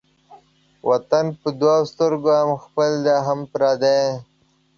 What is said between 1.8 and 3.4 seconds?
سترگو هم خپل دى هم